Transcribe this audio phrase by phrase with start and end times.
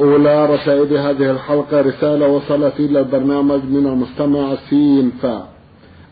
[0.00, 5.48] أولى رسائل هذه الحلقة رسالة وصلت إلى البرنامج من المستمع سين فا.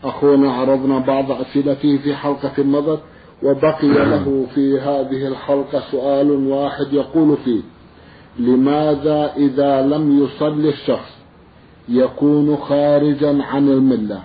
[0.03, 2.99] أخونا عرضنا بعض أسئلته في حلقة مضت
[3.43, 7.61] وبقي له في هذه الحلقة سؤال واحد يقول فيه
[8.39, 11.17] لماذا إذا لم يصلي الشخص
[11.89, 14.21] يكون خارجا عن الملة؟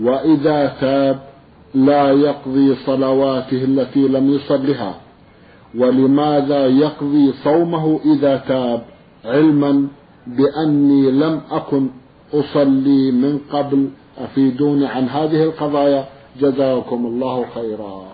[0.00, 1.20] وإذا تاب
[1.74, 4.94] لا يقضي صلواته التي لم يصلها.
[5.74, 8.82] ولماذا يقضي صومه إذا تاب؟
[9.24, 9.88] علما
[10.26, 11.88] بأني لم أكن
[12.34, 13.88] أصلي من قبل.
[14.18, 16.04] أفيدوني عن هذه القضايا؟
[16.40, 18.06] جزاكم الله خيرا.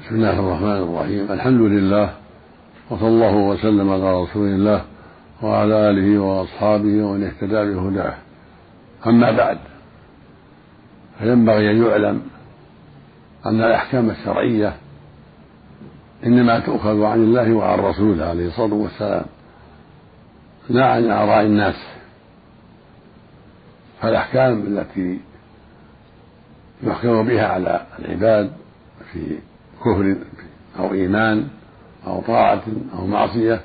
[0.00, 1.32] بسم الله الرحمن الرحيم.
[1.32, 2.12] الحمد لله
[2.90, 4.84] وصلى الله وسلم على رسول الله
[5.42, 8.14] وعلى آله وأصحابه ومن اهتدى بهداه.
[9.06, 9.58] أما بعد
[11.18, 12.22] فينبغي أن يعلم
[13.46, 14.76] أن الأحكام الشرعية
[16.26, 19.24] إنما تؤخذ عن الله وعن رسوله عليه الصلاة والسلام
[20.68, 21.74] لا عن آراء الناس.
[24.00, 25.20] فالأحكام التي
[26.82, 28.52] يحكم بها على العباد
[29.12, 29.38] في
[29.80, 30.16] كفر
[30.78, 31.48] أو إيمان
[32.06, 32.62] أو طاعة
[32.98, 33.60] أو معصية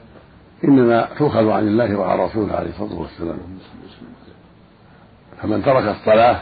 [0.64, 3.38] إنما تؤخذ عن الله وعن رسوله عليه الصلاة والسلام.
[5.42, 6.42] فمن ترك الصلاة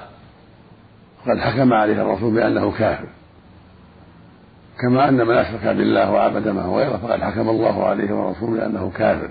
[1.25, 3.07] فقد حكم عليه الرسول بأنه كافر.
[4.81, 9.29] كما أن من أشرك بالله وعبد معه غيره فقد حكم الله عليه ورسوله بأنه كافر.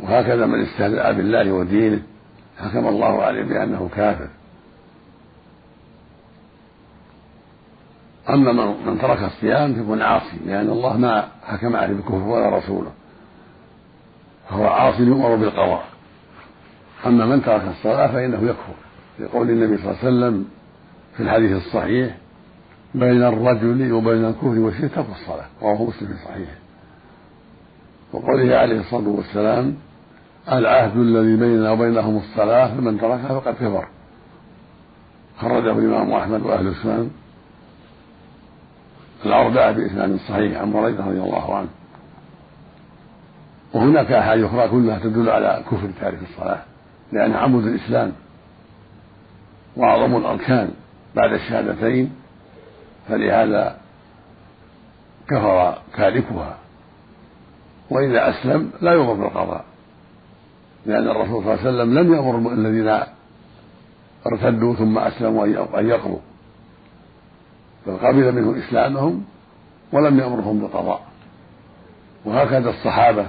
[0.00, 2.02] وهكذا من استهزأ بالله ودينه
[2.58, 4.28] حكم الله عليه بأنه كافر.
[8.30, 8.52] أما
[8.86, 12.92] من ترك الصيام فيكون عاصي لأن الله ما حكم عليه بالكفر ولا رسوله.
[14.50, 15.84] فهو عاصي يؤمر بالقضاء.
[17.06, 18.74] أما من ترك الصلاة فإنه يكفر.
[19.18, 20.48] لقول النبي صلى الله عليه وسلم
[21.16, 22.16] في الحديث الصحيح
[22.94, 26.56] بين الرجل وبين الكفر والشرك ترك الصلاة رواه مسلم في صحيحه.
[28.12, 29.74] وقوله عليه الصلاة والسلام
[30.52, 33.88] العهد الذي بيننا وبينهم الصلاة فمن تركها فقد كفر.
[35.38, 37.10] خرجه الإمام أحمد وأهل السنن.
[39.26, 41.68] الأربعة بإسناد صحيح عن بريدة رضي الله عنه.
[43.74, 46.62] وهناك أحاديث أخرى كلها تدل على كفر تارك الصلاة
[47.12, 48.12] لأن عمود الإسلام
[49.76, 50.70] وأعظم الأركان
[51.16, 52.12] بعد الشهادتين
[53.08, 53.76] فلهذا
[55.28, 56.56] كفر تاركها
[57.90, 59.64] وإذا أسلم لا يؤمر بالقضاء
[60.86, 63.00] لأن الرسول صلى الله عليه وسلم لم يأمر الذين
[64.26, 65.46] ارتدوا ثم أسلموا
[65.80, 66.18] أن يقضوا
[67.86, 69.24] بل قبل منه إسلامهم
[69.92, 71.00] ولم يأمرهم بالقضاء.
[72.24, 73.26] وهكذا الصحابة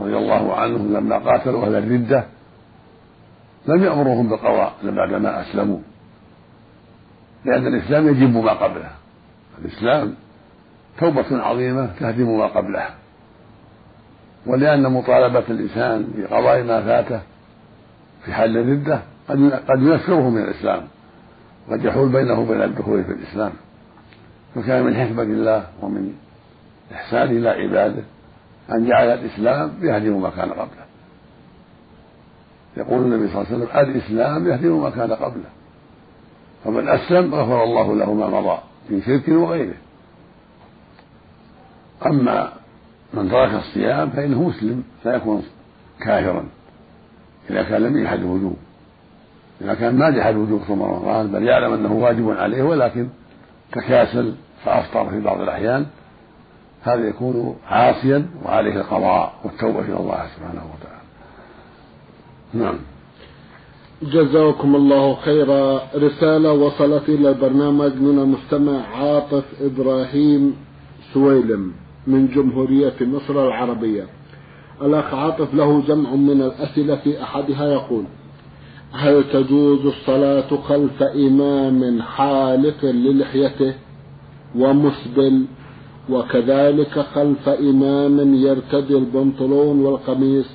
[0.00, 2.24] رضي الله عنهم لما قاتلوا أهل الردة
[3.66, 5.78] لم يأمرهم بالقضاء بعدما أسلموا.
[7.44, 8.90] لأن الإسلام يجب ما قبله.
[9.64, 10.14] الإسلام
[10.98, 12.86] توبة عظيمة تهدم ما قبله
[14.46, 17.20] ولأن مطالبة الإنسان بقضاء ما فاته
[18.24, 19.00] في حال الردة
[19.68, 20.82] قد ينفره من الإسلام.
[21.70, 23.52] قد يحول بينه وبين الدخول في الإسلام.
[24.54, 26.12] فكان من حكمة الله ومن
[26.94, 28.02] إحسانه إلى عباده
[28.72, 30.86] أن جعل الإسلام يهدم ما كان قبله.
[32.76, 35.55] يقول النبي صلى الله عليه وسلم الإسلام يهدم ما كان قبله.
[36.66, 38.58] فمن أسلم غفر الله له ما مضى
[38.90, 39.74] من شرك وغيره.
[42.06, 42.52] أما
[43.14, 45.42] من ترك الصيام فإنه مسلم لا يكون
[46.00, 46.44] كافرا.
[47.50, 48.56] إذا كان لم يجحد الوجوب.
[49.60, 53.08] إذا كان ما جحد وجوب صوم رمضان بل يعلم أنه واجب عليه ولكن
[53.72, 54.34] تكاسل
[54.64, 55.86] فأفطر في بعض الأحيان
[56.82, 61.00] هذا يكون عاصيا وعليه القضاء والتوبة إلى الله سبحانه وتعالى.
[62.54, 62.78] نعم.
[64.02, 65.80] جزاكم الله خيرا.
[65.94, 70.56] رسالة وصلت إلى البرنامج من المستمع عاطف إبراهيم
[71.14, 71.72] سويلم
[72.06, 74.06] من جمهورية مصر العربية.
[74.82, 78.04] الأخ عاطف له جمع من الأسئلة في أحدها يقول
[78.92, 83.74] هل تجوز الصلاة خلف إمام حالق للحيته
[84.56, 85.44] ومسبل
[86.10, 90.46] وكذلك خلف إمام يرتدي البنطلون والقميص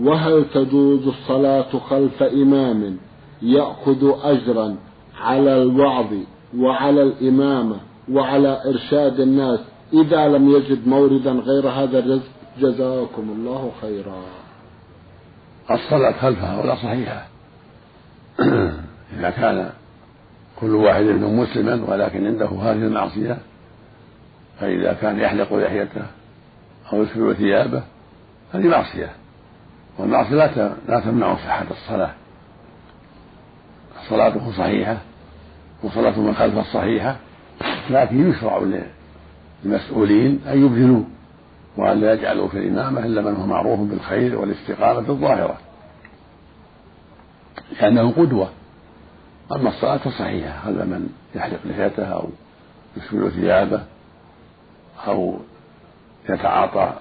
[0.00, 2.96] وهل تجوز الصلاة خلف إمام
[3.42, 4.76] يأخذ أجرا
[5.20, 6.12] على الوعظ
[6.58, 7.76] وعلى الإمامة
[8.10, 9.60] وعلى إرشاد الناس
[9.92, 12.28] إذا لم يجد موردا غير هذا الرزق؟
[12.58, 14.22] جزاكم الله خيرا.
[15.70, 17.26] الصلاة خلفها ولا صحيحة.
[19.18, 19.70] إذا كان
[20.60, 23.38] كل واحد منهم مسلما ولكن عنده هذه المعصية
[24.60, 26.06] فإذا كان يحلق لحيته
[26.92, 27.82] أو يسبل ثيابه
[28.52, 29.21] هذه معصية.
[29.98, 32.14] والمعصية لا لا تمنع صحة الصلاة.
[34.08, 34.96] صلاته صحيحة
[35.82, 37.16] وصلاة من خلفه الصحيحة
[37.90, 38.62] لكن يشرع
[39.64, 41.02] للمسؤولين أن يبذلوا
[41.76, 45.58] وأن لا يجعلوا في الإمامة إلا من هو معروف بالخير والاستقامة الظاهرة
[47.80, 48.50] لأنه قدوة.
[49.52, 52.28] أما الصلاة فصحيحة هذا من يحلق لحيته أو
[52.96, 53.84] يسبل ثيابه
[55.06, 55.38] أو
[56.28, 56.92] يتعاطى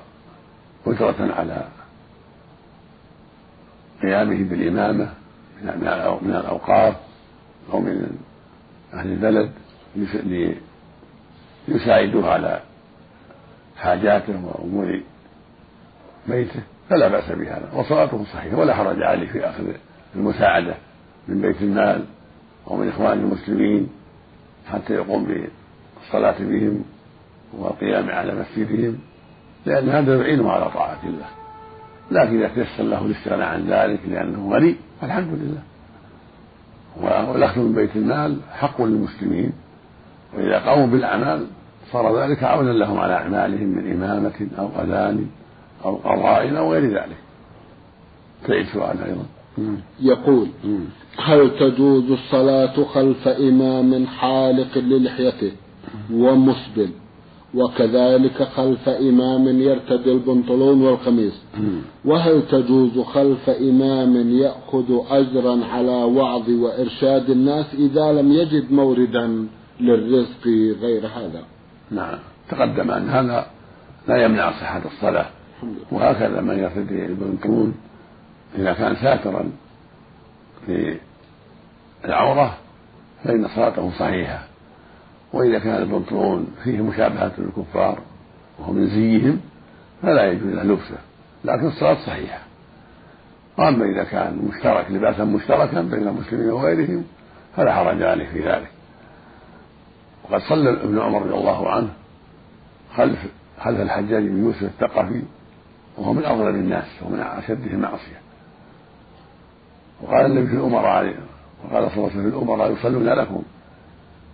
[0.87, 1.67] أجرة على
[4.01, 5.13] قيامه بالإمامة
[6.21, 6.95] من الأوقاف
[7.74, 8.18] أو من
[8.94, 9.51] أهل البلد
[11.68, 12.62] ليساعدوه على
[13.77, 15.01] حاجاته وأمور
[16.27, 16.59] بيته.
[16.89, 19.63] فلا بأس بهذا وصلاته صحيحة ولا حرج عليه في أخذ
[20.15, 20.75] المساعدة
[21.27, 22.06] من بيت المال
[22.68, 23.89] أو من إخوان المسلمين
[24.71, 26.83] حتى يقوم بالصلاة بهم
[27.54, 29.00] والقيام على مسجدهم
[29.65, 31.40] لأن هذا يعينه على طاعة الله.
[32.11, 35.61] لكن إذا تيسر له الاستغناء عن ذلك لأنه غني فالحمد لله.
[37.01, 39.51] والأخذ من بيت المال حق للمسلمين
[40.37, 41.45] وإذا قاموا بالأعمال
[41.91, 45.27] صار ذلك عونا لهم على أعمالهم من إمامة أو أذان
[45.85, 47.17] أو قضاء أو غير ذلك.
[48.47, 49.25] تعيد سؤال أيضا.
[49.99, 50.47] يقول
[51.17, 55.51] هل تجوز الصلاة خلف إمام حالق للحيته
[56.13, 56.89] ومسبل؟
[57.56, 61.33] وكذلك خلف إمام يرتدي البنطلون والقميص.
[62.06, 69.48] وهل تجوز خلف إمام يأخذ أجرا على وعظ وإرشاد الناس إذا لم يجد موردا
[69.80, 70.48] للرزق
[70.81, 71.44] غير هذا؟
[71.92, 72.19] نعم.
[72.50, 73.45] تقدم أن هذا
[74.07, 75.25] لا يمنع صحة الصلاة.
[75.92, 77.74] وهكذا من يرتدي البنطلون
[78.57, 79.51] إذا كان ساترا
[80.65, 80.97] في
[82.06, 82.57] العورة
[83.24, 84.50] فإن صلاته صحيحة.
[85.33, 88.00] وإذا كان البنطلون فيه مشابهة للكفار
[88.60, 89.39] وهو من زيهم
[90.01, 90.98] فلا يجوز له لبسه
[91.45, 92.39] لكن الصلاة صحيحة.
[93.57, 97.04] وأما إذا كان مشترك لباسا مشتركا بين المسلمين وغيرهم
[97.56, 98.72] فلا حرج عليه في ذلك.
[100.24, 101.89] وقد صلى ابن عمر رضي الله عنه
[102.95, 103.19] خلف
[103.60, 105.22] خلف الحجاج بن يوسف الثقفي
[105.98, 108.22] وهو من أظلم الناس ومن أشدهم معصية
[110.01, 111.16] وقال النبي في الأمراء
[111.63, 113.44] وقال صلى الله عليه وسلم الأمراء يصلون لكم.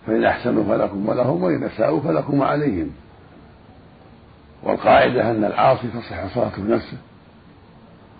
[0.07, 2.91] فإن أحسنوا فلكم ولهم وإن أساءوا فلكم وعليهم
[4.63, 6.97] والقاعدة أن العاصي تصح صلاته بنفسه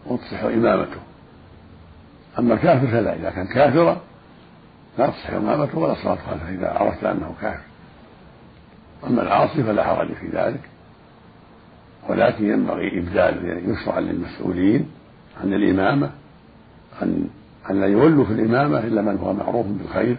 [0.05, 0.99] وتصح إمامته.
[2.39, 4.01] أما الكافر فلا إذا كان كافرا
[4.97, 7.63] لا تصح إمامته ولا صلاة خلفه إذا عرفت أنه كافر.
[9.07, 10.61] أما العاصي فلا حرج في ذلك.
[12.09, 14.91] ولكن ينبغي إبدال يشرع للمسؤولين
[15.43, 16.09] عن الإمامة
[17.01, 17.29] أن
[17.69, 20.17] أن لا يولوا في الإمامة إلا من هو معروف بالخير.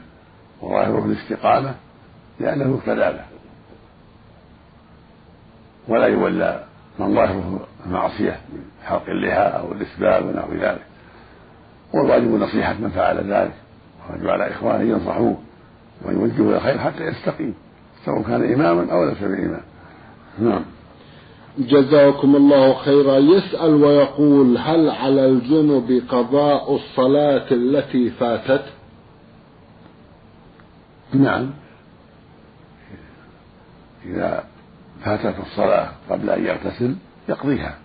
[0.62, 1.74] وظاهره الاستقامة
[2.40, 3.24] لأنه يقتدى به
[5.88, 6.64] ولا يولى
[6.98, 10.82] من ظاهره المعصية من حلق اللحى أو الإسباب ونحو ذلك.
[11.94, 13.54] والواجب نصيحة من فعل ذلك.
[14.10, 15.36] والواجب على إخوانه ينصحوه
[16.04, 17.54] ويوجهوا إلى الخير حتى يستقيم
[18.04, 19.62] سواء كان إماما أو ليس بإمام.
[20.38, 20.64] نعم.
[21.58, 23.18] جزاكم الله خيرا.
[23.18, 28.64] يسأل ويقول هل على الجنب قضاء الصلاة التي فاتت؟
[31.14, 31.50] نعم.
[34.04, 34.44] إذا
[35.04, 36.96] فاتت الصلاة قبل أن يغتسل
[37.28, 37.78] يقضيها.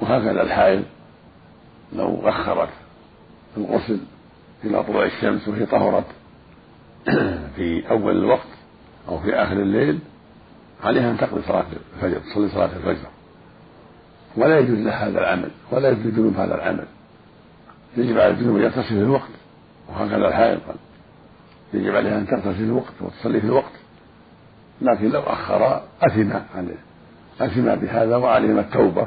[0.00, 0.84] وهكذا الحائض
[1.92, 2.68] لو أخرت
[3.56, 4.00] الغسل
[4.64, 6.04] إلى طلوع الشمس وهي طهرت
[7.56, 8.48] في أول الوقت
[9.08, 9.98] أو في آخر الليل
[10.84, 13.08] عليها أن تقضي صلاة الفجر تصلي صلاة الفجر.
[14.36, 16.86] ولا يجوز لها هذا العمل ولا يجوز للجنوب هذا العمل.
[17.96, 19.30] يجب على الجنوب أن يغتسل في الوقت
[19.88, 20.60] وهكذا الحائض
[21.74, 23.72] يجب عليها أن تغتسل في الوقت وتصلي في الوقت.
[24.80, 26.78] لكن لو أخر أثم عليه
[27.40, 29.06] أثم بهذا وعليهم التوبة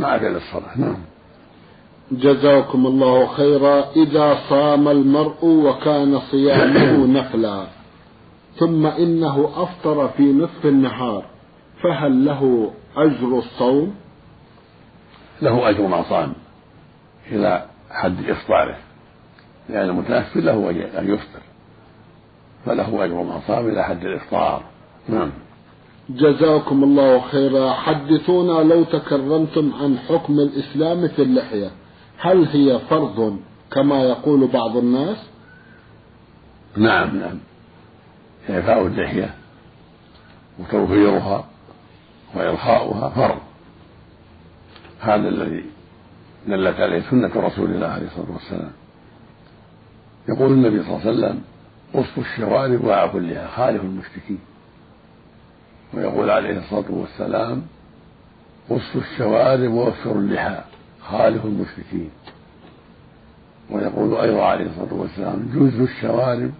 [0.00, 0.78] مع فعل الصلاة.
[0.78, 0.96] نعم.
[2.12, 3.84] جزاكم الله خيرا.
[3.96, 7.66] إذا صام المرء وكان صيامه نفلا
[8.58, 11.24] ثم إنه أفطر في نصف النهار
[11.82, 13.94] فهل له أجر الصوم؟
[15.42, 16.32] له أجر ما صام
[17.32, 18.76] إذا حد إفطاره
[19.68, 21.40] لأن المتنفل له أن يفطر.
[22.66, 24.62] فله أجر ما صام إلى حد الإفطار.
[25.08, 25.30] نعم.
[26.10, 27.72] جزاكم الله خيرا.
[27.72, 31.70] حدثونا لو تكرمتم عن حكم الإسلام في اللحية.
[32.18, 33.38] هل هي فرض
[33.72, 35.16] كما يقول بعض الناس؟
[36.76, 37.18] نعم.
[37.18, 37.38] نعم.
[38.50, 39.34] إعفاء اللحية
[40.58, 41.44] وتوفيرها
[42.34, 43.38] وإرخاؤها فرض.
[45.00, 45.64] هذا الذي
[46.46, 48.72] دلت عليه سنة رسول الله عليه الصلاة والسلام.
[50.28, 51.42] يقول النبي صلى الله عليه وسلم
[51.96, 54.38] قصوا الشوارب اللحى خالف المشركين.
[55.94, 57.62] ويقول عليه الصلاة والسلام
[58.70, 60.60] قصوا الشوارب ووفروا اللحى
[61.00, 62.10] خالف المشركين.
[63.70, 66.50] ويقول أيضا عليه الصلاة والسلام جزوا الشوارب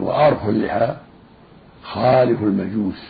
[0.00, 0.96] وأرخوا اللحى
[1.82, 3.02] خالف المجوس.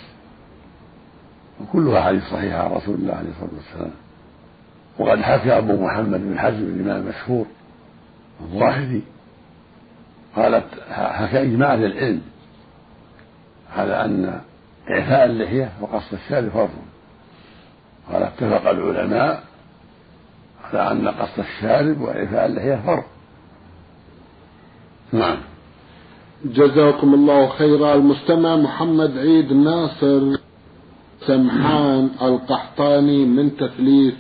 [1.61, 3.95] وكلها حديث صحيحة عن رسول الله عليه الصلاة والسلام.
[4.99, 7.47] وقد حكى أبو محمد بن حزم الإمام المشهور
[8.41, 9.03] الظاهري
[10.37, 12.23] قالت حكى إجماع أهل العلم.
[13.77, 14.41] على أن
[14.91, 16.71] إعفاء اللحية وقص الشارب فرض
[18.13, 19.43] قال اتفق العلماء
[20.65, 23.05] على أن قص الشارب وإعفاء اللحية فرض.
[25.13, 25.37] نعم.
[26.45, 27.95] جزاكم الله خيرا.
[27.95, 30.37] المستمع محمد عيد ناصر
[31.27, 34.15] سمحان القحطاني من تثليث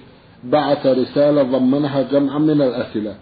[0.44, 3.14] بعث رسالة ضمنها جمعا من الأسئلة.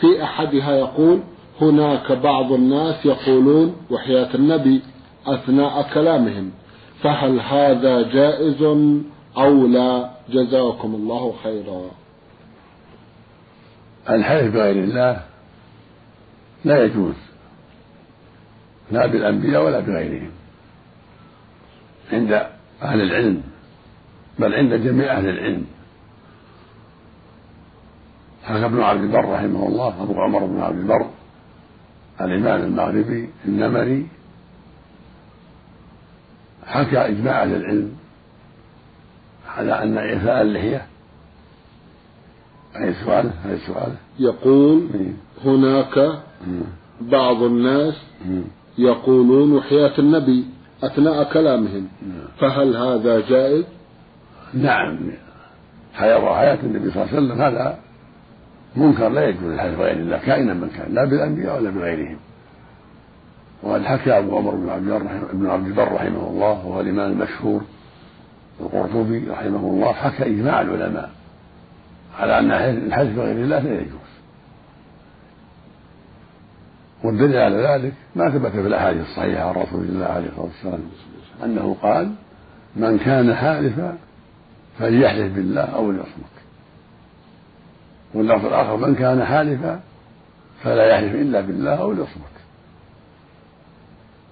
[0.00, 1.20] في أحدها يقول
[1.62, 4.82] هناك بعض الناس يقولون وحياة النبي
[5.26, 6.50] أثناء كلامهم
[7.02, 8.62] فهل هذا جائز
[9.36, 11.90] أو لا؟ جزاكم الله خيرا.
[14.10, 15.22] الحلف بغير الله
[16.64, 17.14] لا يجوز
[18.90, 20.30] لا بالأنبياء ولا بغيرهم.
[22.12, 22.32] عند
[22.82, 23.42] أهل العلم
[24.38, 25.66] بل عند جميع أهل العلم.
[28.44, 31.06] حكى ابن عبد البر رحمه الله أبو عمر بن عبد البر
[32.22, 34.06] الإمام المغربي النمري
[36.66, 37.92] حكى إجماع أهل العلم
[39.56, 40.86] على أن إعفاء اللحية
[42.76, 44.88] أي سؤاله أي سؤاله يقول
[45.44, 46.18] هناك
[47.00, 47.94] بعض الناس
[48.78, 50.44] يقولون وحياة النبي
[50.82, 51.88] أثناء كلامهم.
[52.40, 53.64] فهل هذا جائز؟
[54.54, 54.98] نعم.
[55.94, 57.78] حياة حياة النبي صلى الله عليه وسلم هذا
[58.76, 62.16] منكر لا يجوز الحلف بغير الله كائنا من كان لا بالأنبياء ولا بغيرهم.
[63.62, 67.62] وقد حكى أبو عمر بن عبد بن عبد البر رحمه الله وهو الإمام المشهور
[68.60, 71.10] القرطبي رحمه الله حكى إجماع العلماء
[72.18, 74.12] على أن الحلف بغير الله لا يجوز.
[77.04, 80.80] والدليل على ذلك ما ثبت في الأحاديث الصحيحة عن رسول الله عليه الصلاة والسلام
[81.44, 82.12] أنه قال
[82.76, 83.96] من كان حالفا
[84.78, 86.41] فليحلف بالله أو ليصمت.
[88.14, 89.80] واللفظ الآخر من كان حالفا
[90.62, 92.32] فلا يحلف إلا بالله أو ليصمت.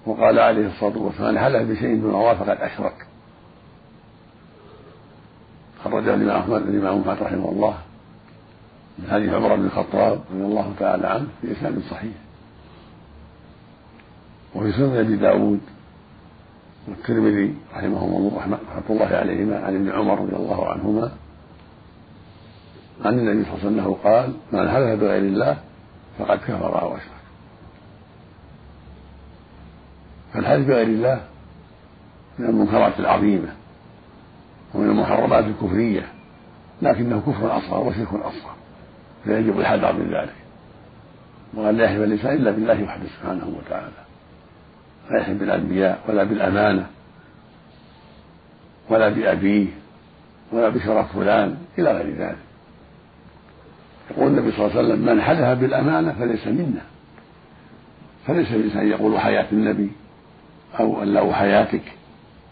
[0.05, 3.05] وقال عليه الصلاة والسلام من حلف بشيء دون الله فقد أشرك.
[5.83, 7.77] خرجه الإمام أحمد الإمام أحمد رحمه الله
[8.99, 12.13] من حديث عمر بن الخطاب رضي الله تعالى عنه في إسناد صحيح.
[14.55, 15.59] وفي سنن أبي داود
[16.87, 18.59] والترمذي رحمهم الله رحمة
[18.89, 21.11] الله عليهما عن ابن عمر رضي الله عنهما
[23.05, 25.57] عن النبي صلى الله عليه وسلم قال من حلف بغير الله
[26.19, 27.11] فقد كفر أو أشرك.
[30.33, 31.21] فالحلف بغير الله؟
[32.39, 33.53] من المنكرات العظيمة
[34.73, 36.07] ومن المحرمات الكفرية
[36.81, 38.55] لكنه كفر أصغر وشرك أصغر
[39.23, 40.35] فيجب الحذر من ذلك.
[41.53, 43.91] وأن لا يحلف الإنسان إلا بالله وحده سبحانه وتعالى
[45.09, 46.87] لا يحلف بالأنبياء ولا بالأمانة
[48.89, 49.67] ولا بأبيه
[50.51, 52.50] ولا بشرف فلان إلى غير ذلك.
[54.11, 56.81] يقول النبي صلى الله عليه وسلم من حلف بالأمانة فليس منا.
[58.27, 59.91] فليس الإنسان يقول حياة النبي
[60.79, 61.83] أو أن حياتك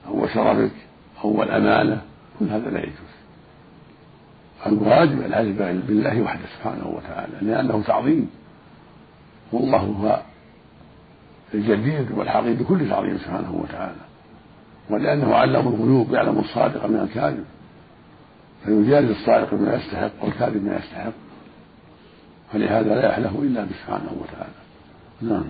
[0.08, 0.76] أو شرفك
[1.24, 2.02] أو الأمانة.
[2.40, 3.10] كل هذا لا يجوز.
[4.66, 8.30] الواجب الحلف بالله وحده سبحانه وتعالى لأنه تعظيم.
[9.52, 10.20] والله هو
[11.54, 14.02] الجدير والحقيقي بكل تعظيم سبحانه وتعالى.
[14.90, 17.46] ولأنه علم الغيوب يعلم الصادق من الكاذب.
[18.66, 21.29] فيجازي الصادق بما يستحق والكاذب ما يستحق.
[22.54, 24.54] فلهذا لا يحلف إلا سبحانه وتعالى.
[25.22, 25.46] نعم.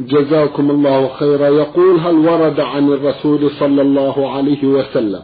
[0.00, 1.48] جزاكم الله خيرا.
[1.48, 5.22] يقول هل ورد عن الرسول صلى الله عليه وسلم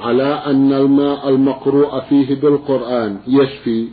[0.00, 3.88] على أن الماء المقروء فيه بالقرآن يشفي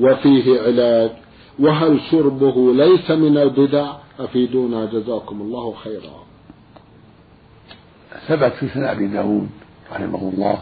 [0.00, 1.10] وفيه علاج؟
[1.58, 4.84] وهل شربه ليس من البدع؟ أفيدونا.
[4.84, 6.26] جزاكم الله خيرا.
[8.28, 9.48] ثبت في سنة أبي داود
[9.92, 10.58] رحمه الله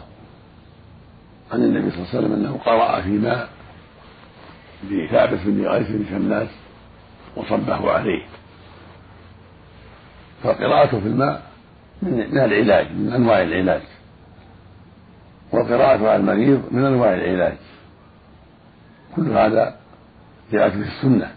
[1.51, 3.49] عن النبي صلى الله عليه وسلم أنه قرأ في ماء
[4.89, 6.47] لثابت بن قيس بن شماس
[7.35, 8.23] وصبه عليه.
[10.43, 11.43] فقراءته في الماء
[12.01, 13.81] من العلاج من أنواع العلاج.
[15.51, 17.57] والقراءة على المريض من أنواع العلاج.
[19.15, 19.75] كل هذا
[20.51, 21.31] جاءت به السنة.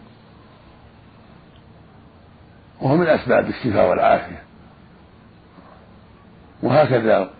[2.80, 4.42] وهو من أسباب الشفاء والعافية.
[6.62, 7.30] وهكذا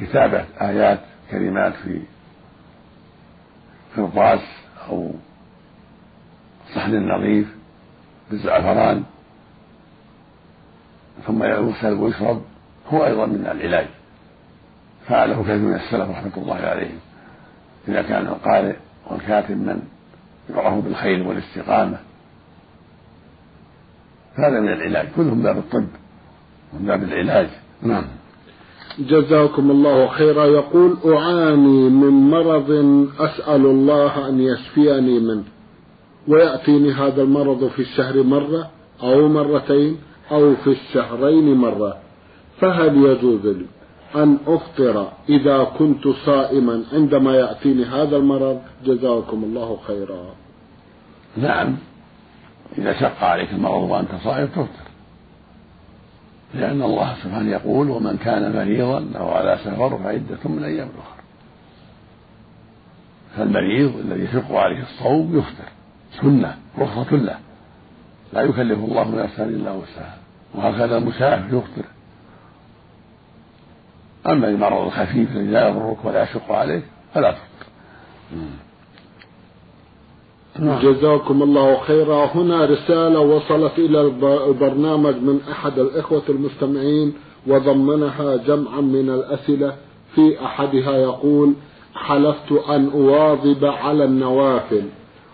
[0.00, 1.00] كتابة آيات
[1.30, 2.02] كلمات في
[3.96, 4.40] قرطاس
[4.88, 5.12] أو
[6.76, 7.46] صحن نظيف
[8.30, 9.02] بالزعفران
[11.26, 12.42] ثم يغسل ويشرب
[12.88, 13.86] هو أيضا من العلاج.
[15.06, 16.98] فعله كثير من السلف رحمة الله عليهم.
[17.88, 18.76] إذا كان القارئ
[19.10, 19.82] والكاتب من
[20.50, 21.98] يعرف بالخير والاستقامة
[24.34, 25.08] هذا من العلاج.
[25.16, 25.86] كلهم باب الطب
[26.72, 27.48] من باب العلاج.
[27.82, 28.04] نعم.
[28.98, 30.44] جزاكم الله خيرا.
[30.44, 32.70] يقول أعاني من مرض
[33.18, 35.44] أسأل الله أن يشفيني منه.
[36.28, 38.70] ويأتيني هذا المرض في الشهر مرة
[39.02, 39.96] أو مرتين
[40.30, 41.96] أو في الشهرين مرة.
[42.60, 43.66] فهل يجوز لي
[44.14, 50.34] أن أفطر إذا كنت صائما عندما يأتيني هذا المرض؟ جزاكم الله خيرا.
[51.36, 51.76] نعم.
[52.78, 54.86] إذا شق عليك المرض وأنت صائم تفطر.
[56.54, 61.22] لأن الله سبحانه يقول ومن كان مريضا أو على سفر فعدة من أيام أخرى.
[63.36, 65.68] فالمريض الذي يشق عليه الصوم يفطر.
[66.20, 67.38] سنة رخصة له.
[68.32, 70.18] لا يكلف الله نفسا إلا وسعها.
[70.54, 71.84] وهكذا المسافر يفطر
[74.26, 77.66] أما المرض الخفيف الذي لا يضرك ولا يشق عليك فلا تفطر
[80.58, 80.80] نعم.
[80.82, 82.26] جزاكم الله خيرا.
[82.26, 84.00] هنا رسالة وصلت إلى
[84.50, 87.14] البرنامج من أحد الإخوة المستمعين
[87.46, 89.76] وضمنها جمعا من الأسئلة.
[90.14, 91.54] في أحدها يقول
[91.94, 94.82] حلفت أن أواظب على النوافل.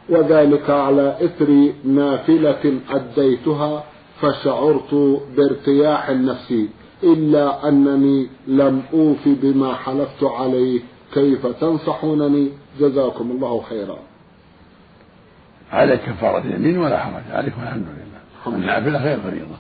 [0.09, 3.85] وذلك على إثر نافلة أديتها
[4.21, 4.95] فشعرت
[5.37, 6.69] بارتياح نفسي
[7.03, 10.81] إلا أنني لم أوف بما حلفت عليه
[11.15, 12.49] كيف تنصحونني؟
[12.81, 13.99] جزاكم الله خيرا.
[15.73, 18.57] عليك كفارة اليمين ولا حرج عليك والحمد لله.
[18.57, 19.57] النافلة غير فريضة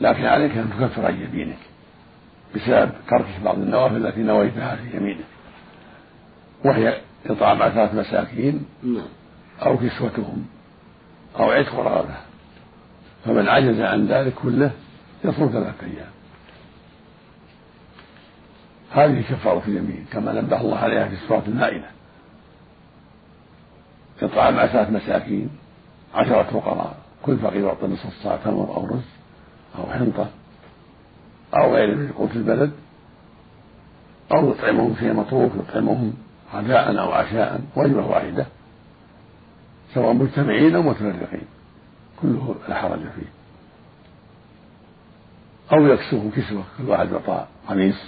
[0.00, 1.58] لكن عليك أن تكفر عن يمينك
[2.54, 5.24] بسبب تركك بعض النوافل التي نويتها في يمينك
[6.64, 8.64] وهي إطعام عشرة مساكين.
[8.82, 9.17] نعم.
[9.62, 10.46] أو كسوتهم
[11.38, 12.16] أو عتق رغبة
[13.24, 14.70] فمن عجز عن ذلك كله
[15.24, 16.10] يصوم ثلاثة أيام.
[18.90, 21.86] هذه كفارة اليمين كما نبه الله عليها في سورة المائدة.
[24.22, 25.50] إطعام عشرة مساكين
[26.14, 29.08] عشرة فقراء كل فقير يعطى نصف الصاع تمر أو رز
[29.78, 30.26] أو حنطة
[31.54, 32.72] أو غير من قوت البلد.
[34.32, 36.14] أو يطعمهم شيء مطروح يطعمهم
[36.54, 38.46] غداء أو عشاء وجبة واحدة.
[39.98, 41.46] سواء مجتمعين أو متفرقين
[42.22, 43.32] كله لا حرج فيه.
[45.72, 48.02] أو يكسوه كسوة كل واحد يعطى قميص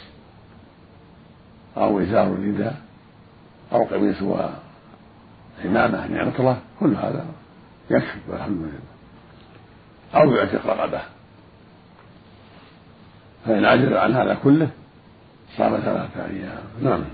[1.76, 2.80] أو إزار رداء
[3.72, 4.22] أو قميص
[5.64, 7.26] عمامة نعمة كل هذا
[7.90, 10.20] يكفي والحمد لله.
[10.22, 11.00] أو يعتق رقبة.
[13.46, 14.70] فإن عجز عن هذا كله
[15.56, 16.62] صام ثلاثة أيام.
[16.82, 17.04] نعم.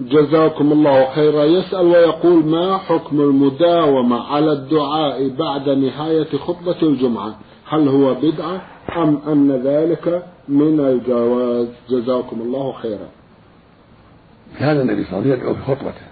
[0.00, 1.44] جزاكم الله خيرا.
[1.44, 7.34] يسأل ويقول ما حكم المداومة على الدعاء بعد نهاية خطبة الجمعة؟
[7.68, 8.62] هل هو بدعة
[8.96, 13.08] أم أن ذلك من الجواز؟ جزاكم الله خيرا.
[14.58, 16.06] كان النبي صلى الله عليه وسلم يدعو في خطبته.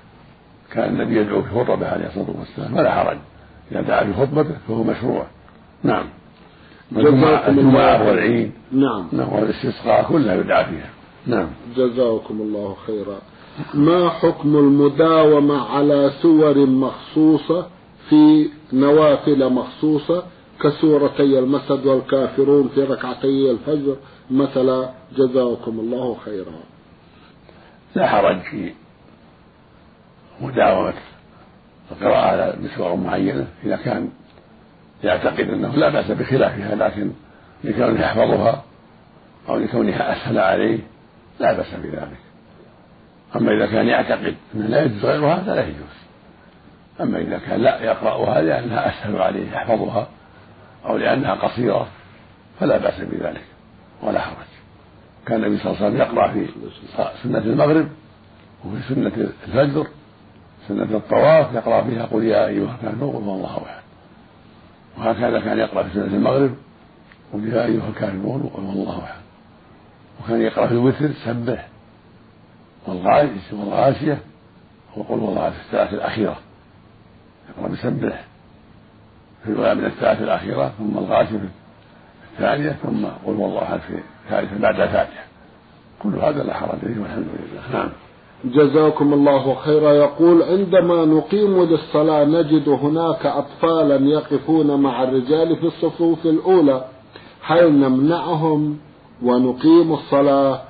[0.73, 2.75] كان النبي يدعو في خطبه عليه الصلاة والسلام.
[2.75, 3.19] فلا حرج.
[3.73, 5.27] إذا دعا في خطبته فهو مشروع.
[5.85, 6.07] نعم.
[6.97, 8.53] الجمعة والعيد.
[8.73, 9.09] نعم.
[9.13, 9.33] نعم.
[9.33, 10.91] والاستسقاء كلها يدعى فيها.
[11.27, 11.49] نعم.
[11.77, 13.19] جزاكم الله خيرا.
[13.75, 17.67] ما حكم المداومة على سور مخصوصة
[18.09, 20.25] في نوافل مخصوصة
[20.63, 23.97] كسورتي المسد والكافرون في ركعتي الفجر؟
[24.31, 26.53] مثلا جزاكم الله خيرا.
[27.95, 28.73] لا حرج في
[30.41, 30.95] مداومة
[31.93, 34.11] القراءة على بسور معينة إذا كان
[35.05, 37.11] يعتقد أنه لا بأس بخلافها لكن
[37.65, 38.63] لكونه يحفظها
[39.49, 40.79] أو لكونها أسهل عليه
[41.41, 42.30] لا بأس بذلك.
[43.37, 46.01] أما إذا كان يعتقد أنه لا يجوز غيرها فلا يجوز.
[47.01, 50.09] أما إذا كان لا يقرأها لأنها أسهل عليه يحفظها
[50.87, 51.89] أو لأنها قصيرة
[52.61, 53.45] فلا بأس بذلك
[54.03, 54.51] ولا حرج.
[55.27, 56.47] كان النبي صلى الله عليه وسلم يقرأ في
[57.23, 57.89] سنة المغرب
[58.65, 59.13] وفي سنة
[59.47, 59.87] الفجر
[60.69, 63.83] سنة الطواف يقرأ فيها قل يا أيها الكافرون قل هو الله أحد.
[64.99, 66.55] وهكذا كان يقرأ في سنة المغرب
[67.33, 69.21] قل يا أيها الكافرون قل هو الله أحد.
[70.25, 71.69] وكان يقرأ في الوتر سبح.
[72.89, 74.19] والغاشية
[74.97, 76.37] وقل هو الله في الثلاث الأخيرة.
[77.49, 78.25] يقرأ بسبح
[79.45, 81.47] في الأولى من الثلاث الأخيرة ثم الغاشي في
[82.33, 85.25] الثانية ثم قل والله في الثالثة بعد الفاتحة.
[86.03, 87.79] كل هذا لا حرج فيه والحمد لله.
[87.79, 87.89] نعم.
[88.45, 89.93] جزاكم الله خيرا.
[89.93, 96.85] يقول عندما نقيم للصلاة نجد هناك أطفالا يقفون مع الرجال في الصفوف الأولى
[97.43, 98.79] هل نمنعهم
[99.23, 100.70] ونقيم الصلاة؟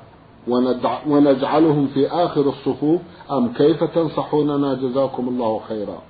[1.06, 3.00] ونجعلهم في آخر الصفوف.
[3.30, 6.02] أم كيف تنصحوننا؟ جزاكم الله خيرا.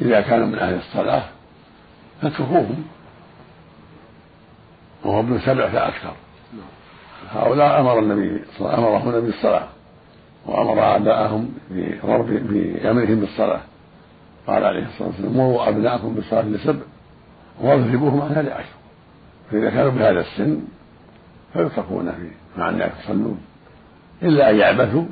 [0.00, 1.24] إذا كانوا من أهل الصلاة
[2.22, 2.84] فاتركوهم.
[5.04, 6.12] وهو ابن سبع فأكثر.
[7.30, 9.68] هؤلاء أمر النبي أمرهم النبي بالصلاة
[10.46, 13.60] وأمر آباءهم بضرب بأمرهم بالصلاة.
[14.46, 16.82] قال عليه الصلاة والسلام مروا أبناءكم بالصلاة لسبع
[17.60, 18.74] واضربوهم عنها لعشر
[19.50, 20.60] فإذا كانوا بهذا السن
[21.52, 23.40] فيتركون في مع الناس يصلون
[24.22, 25.04] إلا أن يعبثوا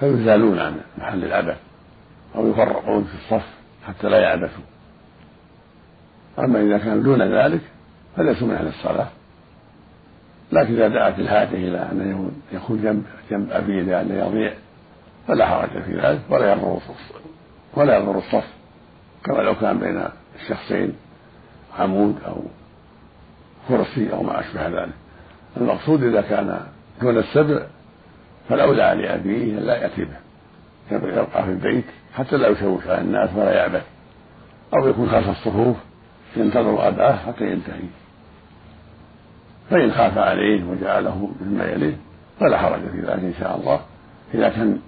[0.00, 1.56] فيزالون عن محل العبث
[2.36, 3.46] أو يفرقون في الصف
[3.86, 4.64] حتى لا يعبثوا.
[6.38, 7.60] أما إذا كانوا دون ذلك
[8.16, 9.08] فليسوا من أهل الصلاة.
[10.52, 14.54] لكن إذا دعت الحاجة إلى أن يكون جنب جنب أبيه لأن يضيع
[15.28, 16.80] فلا حرج في ذلك ولا يضر
[17.74, 18.46] ولا يضر الصف.
[19.24, 20.02] كما لو كان بين
[20.40, 20.92] الشخصين
[21.78, 22.42] عمود أو
[23.68, 24.99] كرسي أو ما أشبه ذلك.
[25.56, 26.60] المقصود إذا كان
[27.02, 27.62] دون السبع
[28.48, 30.16] فالأولى لأبيه لا يأتي به.
[30.92, 31.84] يبقى في البيت
[32.14, 33.82] حتى لا يشوش على الناس ولا يعبث
[34.74, 35.76] أو يكون خلف الصفوف
[36.36, 37.88] ينتظر أباه حتى ينتهي.
[39.70, 41.96] فإن خاف عليه وجعله مما يليه
[42.40, 43.80] فلا حرج في ذلك إن شاء الله
[44.34, 44.78] إذا كان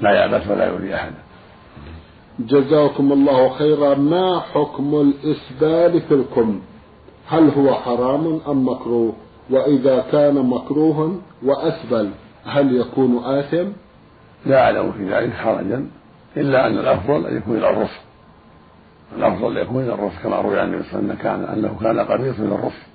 [0.00, 1.18] لا يعبث ولا يؤذي أحدا
[2.38, 3.94] جزاكم الله خيرا.
[3.94, 6.60] ما حكم الإسبال في الكم؟
[7.28, 9.12] هل هو حرام أم مكروه؟
[9.50, 11.10] وإذا كان مكروها
[11.44, 12.10] وأسبل
[12.44, 13.68] هل يكون آثم؟
[14.46, 15.86] لا أعلم في ذلك حرجا
[16.36, 18.00] إلا أن الأفضل أن يكون إلى الرفق
[19.16, 21.78] الأفضل أن يكون إلى الرفق كما روي عن النبي صلى الله عليه وسلم كان أنه
[21.80, 22.86] كان قميص إلى الرفق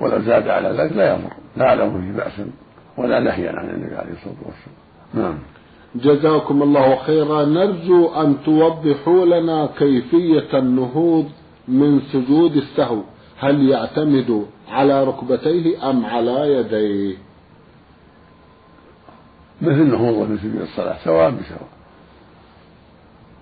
[0.00, 1.32] ولو زاد على ذلك لا يضر.
[1.56, 2.50] لا أعلم فيه بأسا
[2.96, 4.76] ولا نهيا عن النبي عليه الصلاة والسلام.
[5.14, 5.38] نعم.
[5.94, 7.44] جزاكم الله خيرا.
[7.44, 11.26] نرجو أن توضحوا لنا كيفية النهوض
[11.68, 13.02] من سجود السهو.
[13.38, 17.16] هل يعتمد على ركبتيه أم على يديه؟
[19.62, 21.68] مثل النهوض من سجود الصلاة سواء بسواء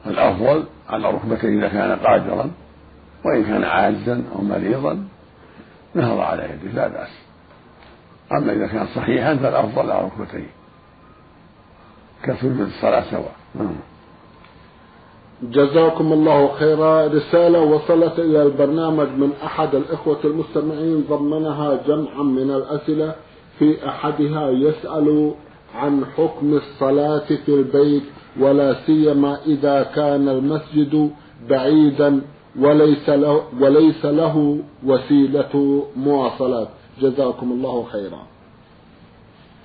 [0.06, 2.50] الأفضل على ركبتيه إذا كان قادرا
[3.24, 5.08] وإن كان عاجزا أو مريضا
[5.94, 7.10] نهض على يده لا بأس.
[8.32, 10.50] أما إذا كان صحيحا فالأفضل على ركبتيه.
[12.22, 13.34] كسجود الصلاة سواء.
[13.54, 13.76] نعم.
[15.42, 17.06] جزاكم الله خيرا.
[17.06, 21.04] رسالة وصلت إلى البرنامج من أحد الإخوة المستمعين.
[21.10, 23.14] ضمنها جمعا من الأسئلة
[23.58, 25.34] في أحدها يسأل
[25.74, 28.02] عن حكم الصلاة في البيت
[28.40, 31.10] ولا سيما إذا كان المسجد
[31.48, 32.20] بعيدا
[32.58, 36.68] وليس له وليس له وسيلة مواصلات.
[37.00, 38.22] جزاكم الله خيرا.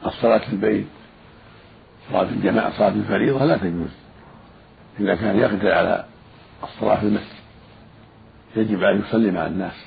[0.05, 0.87] الصلاة في البيت
[2.11, 4.02] صلاة الجماعة صلاة الفريضة لا تجوز.
[4.99, 6.05] إذا كان يقدر على
[6.63, 7.43] الصلاة في المسجد.
[8.55, 9.85] يجب أن يصلي مع الناس.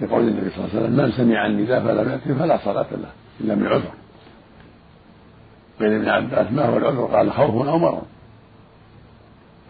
[0.00, 3.54] لقول النبي صلى الله عليه وسلم من سمع النداء فلم يأتي فلا صلاة له إلا
[3.54, 3.92] من عذر.
[5.80, 8.02] قيل ابن عباس ما هو العذر؟ قال خوف أو مرض.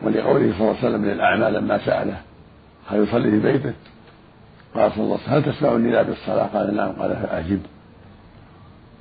[0.02, 2.20] ولقوله صلى الله عليه وسلم من الأعمال لما سأله
[2.86, 3.72] هل يصلي في بيته؟
[4.74, 6.92] قال صلى الله عليه وسلم هل تسمع النداء بالصلاة؟ قال نعم.
[6.92, 7.60] قال فأجب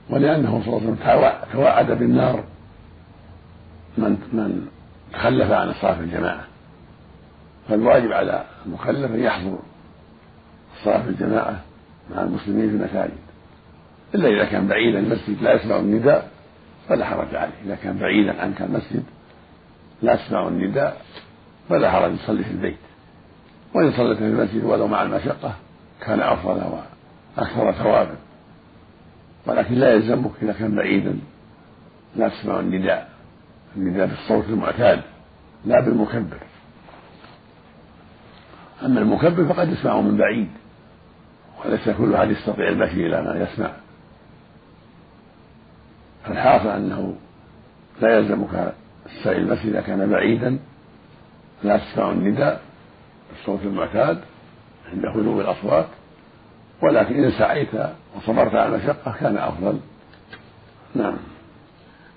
[0.09, 2.43] ولأنه صلى الله عليه وسلم توعد بالنار.
[3.97, 4.67] من من
[5.15, 6.43] تخلف عن الصلاة في الجماعة.
[7.69, 9.59] فالواجب على المكلف أن يحضر
[10.77, 11.61] الصلاة في الجماعة
[12.11, 13.17] مع المسلمين في المساجد.
[14.15, 16.29] إلا إذا كان بعيدا المسجد لا يسمع النداء
[16.89, 17.53] فلا حرج عليه.
[17.65, 19.03] إذا كان بعيدا عنك المسجد
[20.01, 21.01] لا يسمع النداء
[21.69, 22.77] فلا حرج يصلي في البيت.
[23.73, 25.55] وإن صليت في المسجد ولو مع المشقة
[26.01, 26.79] كان أفضل
[27.37, 28.15] وأكثر ثوابا.
[29.45, 31.19] ولكن لا يلزمك إذا كان بعيدا
[32.15, 33.14] لا تسمع النداء.
[33.77, 35.01] النداء بالصوت المعتاد
[35.65, 36.37] لا بالمكبر.
[38.85, 40.49] أما المكبر فقد يسمع من بعيد
[41.65, 43.71] وليس كل أحد يستطيع المشي إلى ما يسمع.
[46.25, 47.15] فالحاصل أنه
[48.01, 48.73] لا يلزمك
[49.05, 50.59] السعي المسجد إذا كان بعيدا
[51.63, 52.61] لا تسمع النداء
[53.31, 54.21] بالصوت المعتاد
[54.93, 55.87] عند هدوء الأصوات
[56.81, 57.69] ولكن إن سعيت
[58.15, 59.79] وصبرت على المشقة كان أفضل.
[60.95, 61.17] نعم.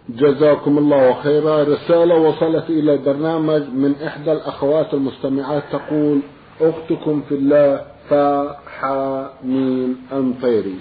[0.09, 1.63] جزاكم الله خيرا.
[1.63, 5.63] رسالة وصلت إلى البرنامج من إحدى الأخوات المستمعات.
[5.73, 6.21] تقول
[6.61, 10.75] أختكم في الله فحامين أنطيري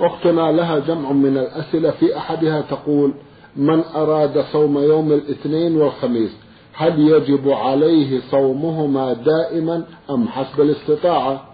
[0.00, 1.90] أختنا لها جمع من الأسئلة.
[1.90, 3.12] في أحدها تقول
[3.56, 6.36] من أراد صوم يوم الاثنين والخميس
[6.74, 11.44] هل يجب عليه صومهما دائما أم حسب الاستطاعة؟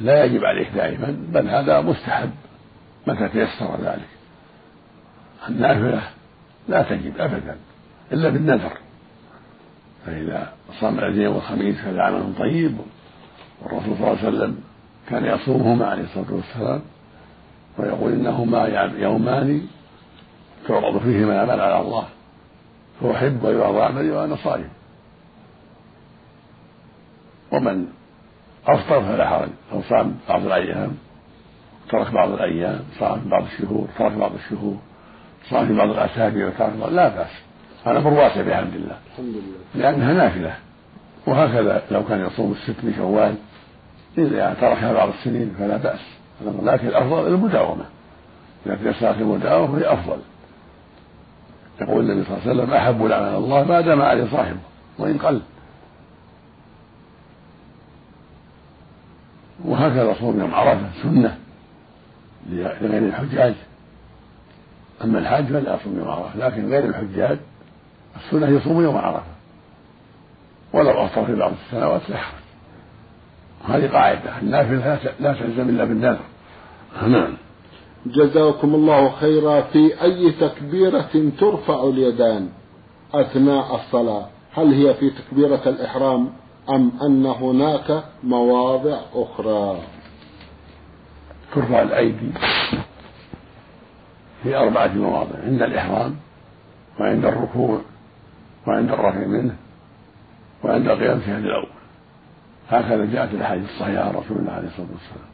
[0.00, 2.30] لا يجب عليه دائما بل هذا مستحب
[3.06, 4.17] متى تيسر ذلك.
[5.48, 6.02] النافلة
[6.68, 7.56] لا تجب أبدا
[8.12, 8.72] إلا بالنذر.
[10.06, 12.76] فإذا صام الاثنين والخميس فهذا عمل طيب
[13.62, 14.60] والرسول صلى الله عليه وسلم
[15.08, 16.80] كان يصومهما عليه الصلاة والسلام
[17.78, 18.66] ويقول إنهما
[18.98, 19.66] يومان
[20.68, 22.04] تعرض فيهما الأعمال على الله
[23.00, 24.68] فأحب ويعرض عملي وأنا صائم.
[27.52, 27.86] ومن
[28.66, 30.96] أفطر فلا حرج أو صام بعض الأيام
[31.90, 34.76] ترك بعض الأيام صام بعض الشهور ترك بعض الشهور.
[35.50, 37.30] صام في بعض الأسابيع وترك بعض لا بأس.
[37.84, 38.96] هذا أمر واسع بحمد الله.
[39.12, 39.58] الحمد لله.
[39.74, 40.54] لأنها نافلة.
[41.26, 43.34] وهكذا لو كان يصوم الست من شوال
[44.18, 46.00] إذا تركها بعض السنين فلا بأس.
[46.62, 47.84] لكن الأفضل المداومة.
[48.66, 50.18] إذا تيسرت المداومة هي أفضل.
[51.80, 54.58] يقول النبي صلى الله عليه وسلم أحب الأعمال الله ما دام عليه صاحبه
[54.98, 55.40] وإن قل.
[59.64, 61.38] وهكذا صوم يوم عرفة سنة
[62.50, 63.54] لغير الحجاج.
[65.04, 67.38] أما الحاج فلا يصوم يوم عرفة لكن غير الحجاج
[68.16, 69.22] السنة يصوم يوم عرفة.
[70.72, 72.38] ولو أفطر في بعض السنوات لا يحرج.
[73.68, 76.20] هذه قاعدة النافلة لا تلزم إلا بالنذر.
[77.06, 77.34] نعم.
[78.06, 79.60] جزاكم الله خيرا.
[79.60, 82.48] في أي تكبيرة ترفع اليدان
[83.14, 86.30] أثناء الصلاة؟ هل هي في تكبيرة الإحرام
[86.70, 89.80] أم أن هناك مواضع أخرى؟
[91.54, 92.30] ترفع الأيدي.
[94.42, 96.16] في أربعة مواضع عند الإحرام
[97.00, 97.80] وعند الركوع
[98.66, 99.54] وعند الرفع منه
[100.64, 101.68] وعند في هذا الأول.
[102.70, 105.28] هكذا جاءت الأحاديث الصحيحة عن رسول الله عليه الصلاة والسلام.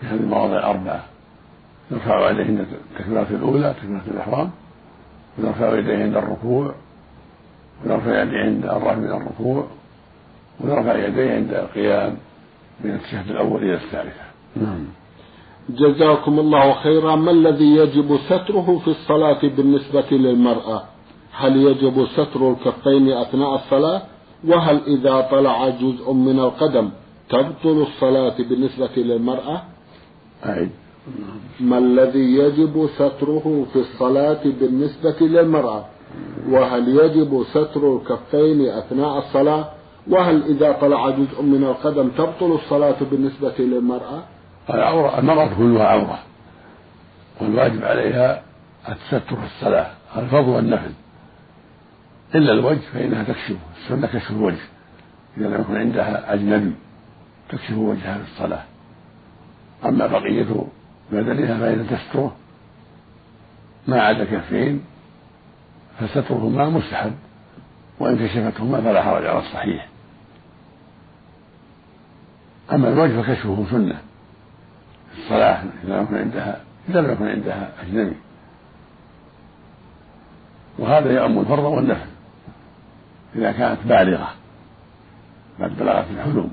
[0.00, 1.04] في هذه المواضع الأربعة
[1.90, 4.50] يرفع يديه عند التكبيرة الأولى تكبيرة الإحرام
[5.38, 6.74] ويرفع يديه عند الركوع
[7.84, 9.66] ويرفع يديه عند الرفع من الركوع
[10.60, 12.16] ويرفع يديه عند القيام
[12.80, 14.24] من التشهد الأول إلى الثالثة.
[14.56, 14.84] نعم.
[15.70, 17.16] جزاكم الله خيرا.
[17.16, 20.82] ما الذي يجب ستره في الصلاة بالنسبة للمرأة؟
[21.32, 24.02] هل يجب ستر الكفين أثناء الصلاة؟
[24.44, 26.90] وهل إذا طلع جزء من القدم
[27.30, 29.62] تبطل الصلاة بالنسبة للمرأة؟
[30.46, 30.70] أعد
[31.60, 35.84] ما الذي يجب ستره في الصلاة بالنسبة للمرأة؟
[36.50, 39.64] وهل يجب ستر الكفين أثناء الصلاة؟
[40.10, 44.35] وهل إذا طلع جزء من القدم تبطل الصلاة بالنسبة للمرأة؟
[44.70, 46.18] العورة المرأة كلها عورة.
[47.40, 48.42] والواجب عليها
[48.88, 50.92] التستر في الصلاة الفضل والنفل.
[52.34, 54.64] إلا الوجه فإنها تكشف السنة كشف الوجه.
[55.36, 56.72] إذا لم يكن عندها أجنبي
[57.48, 58.62] تكشف وجهها في الصلاة.
[59.84, 60.66] أما بقية
[61.12, 62.36] بدنها فإذا تستره
[63.86, 64.84] ما عدا كفين
[66.00, 67.12] فسترهما مستحب.
[68.00, 69.88] وإن كشفتهما فلا حرج على الصحيح.
[72.72, 74.00] أما الوجه فكشفه سنة.
[75.18, 78.16] الصلاة إذا لم يكن عندها إذا لم يكن عندها أجنبي.
[80.78, 82.06] وهذا يؤم الفرض والنفل
[83.36, 84.30] إذا كانت بالغة
[85.60, 86.50] قد بلغت الحلم.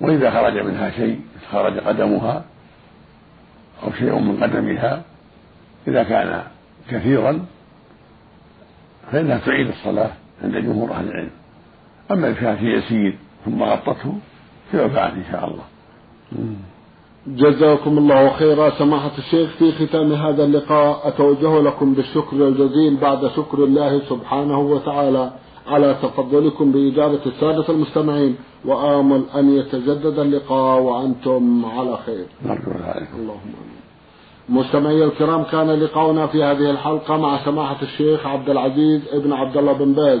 [0.00, 1.20] وإذا خرج منها شيء
[1.52, 2.44] خرج قدمها
[3.82, 5.02] أو شيء من قدمها
[5.88, 6.42] إذا كان
[6.90, 7.46] كثيرا
[9.12, 10.10] فإنها تعيد الصلاة
[10.44, 11.30] عند جمهور أهل العلم.
[12.10, 14.18] أما إن كان في يسير ثم غطته
[14.80, 15.64] عنه إن شاء الله.
[17.26, 18.70] جزاكم الله خيرا.
[18.70, 25.30] سماحة الشيخ في ختام هذا اللقاء أتوجه لكم بالشكر الجزيل بعد شكر الله سبحانه وتعالى
[25.66, 32.26] على تفضلكم بإجابة السادة المستمعين وآمل أن يتجدد اللقاء وأنتم على خير.
[32.46, 33.74] نرجو ذلك اللهم آمين.
[34.48, 39.72] مستمعي الكرام كان لقاؤنا في هذه الحلقة مع سماحة الشيخ عبد العزيز ابن عبد الله
[39.72, 40.20] بن باز.